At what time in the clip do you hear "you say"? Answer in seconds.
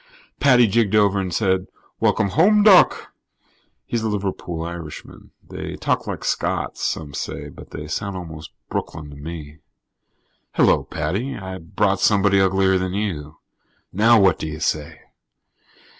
14.47-15.01